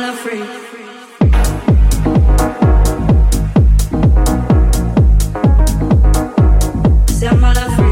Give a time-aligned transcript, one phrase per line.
[0.00, 0.46] Make me
[7.18, 7.87] feel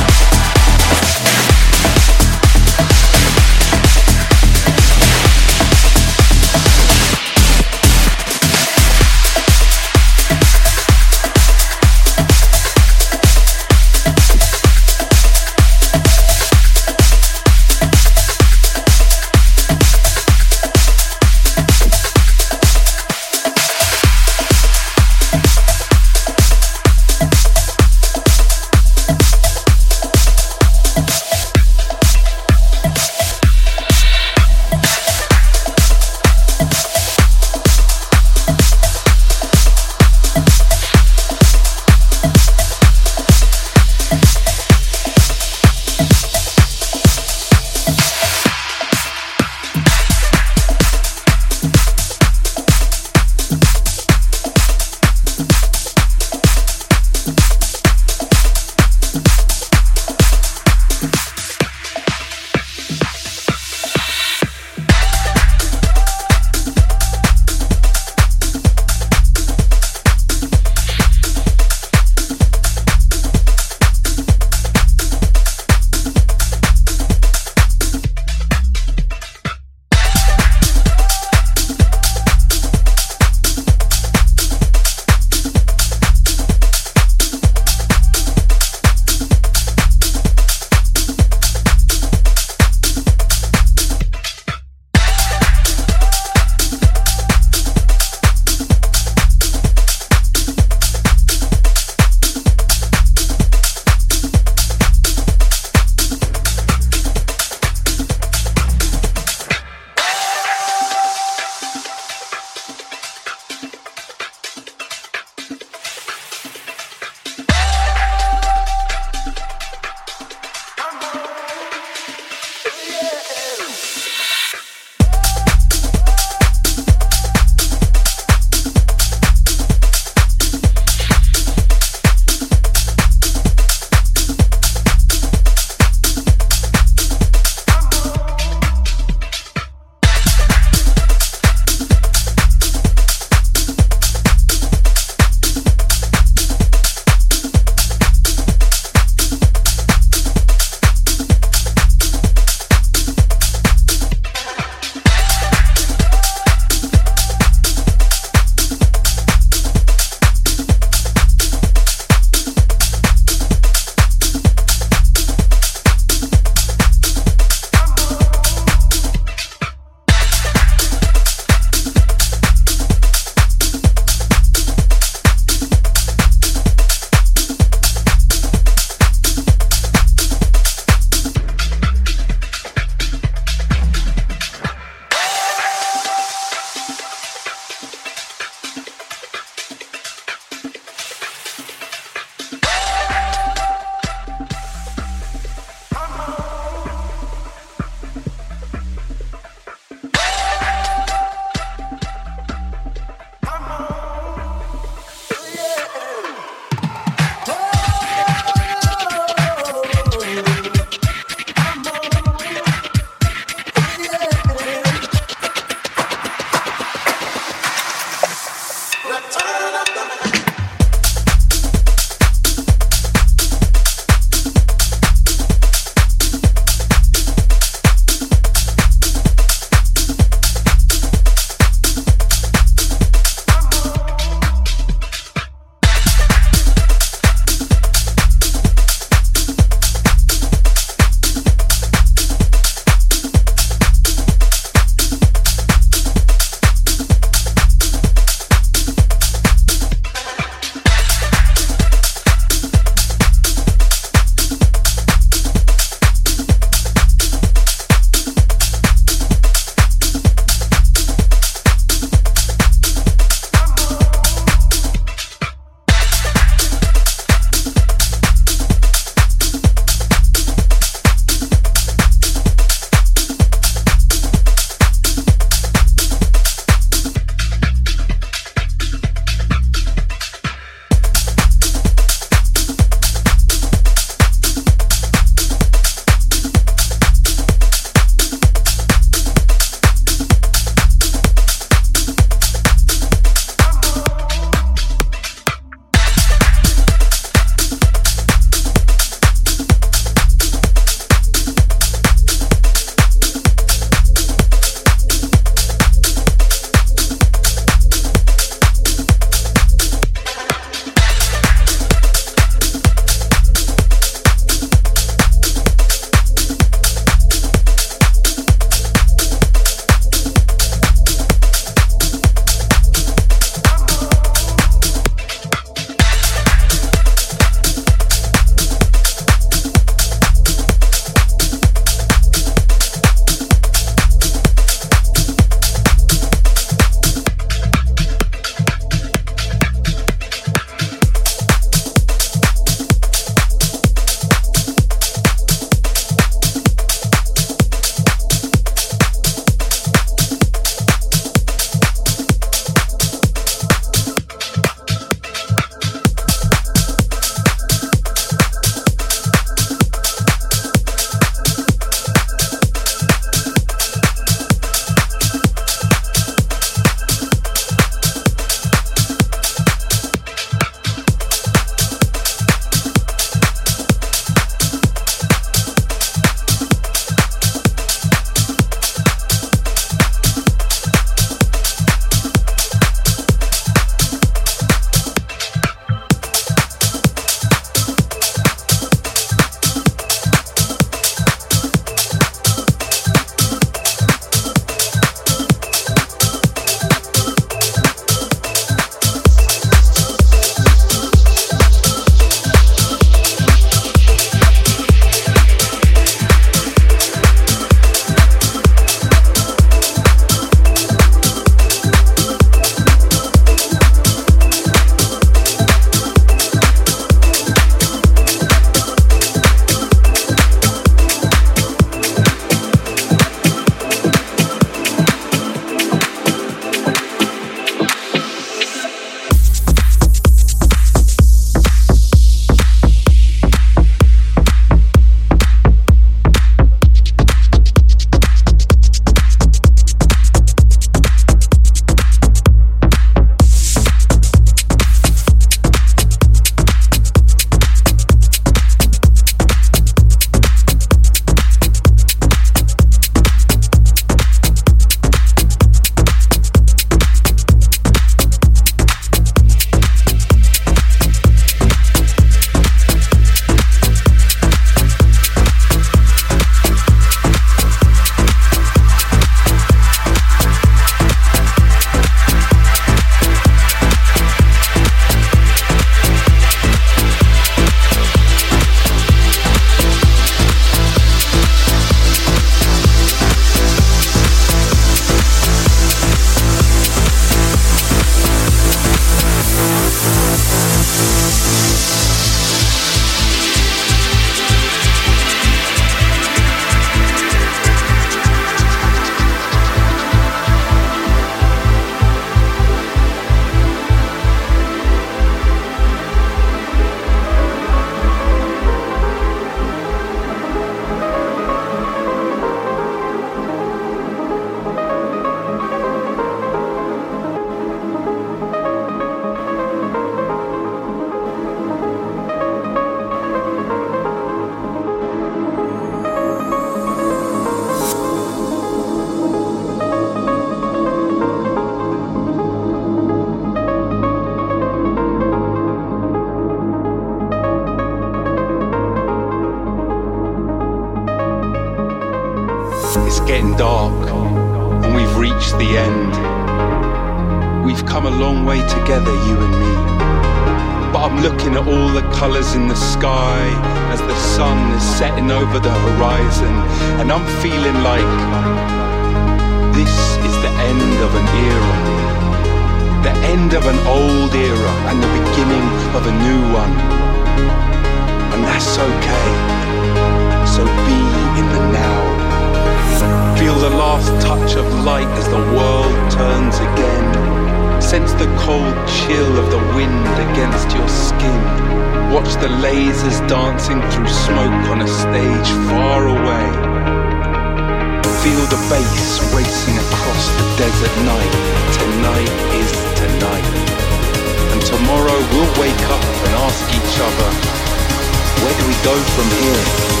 [598.83, 600.00] go from here?